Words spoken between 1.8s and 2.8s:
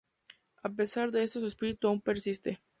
aún persiste.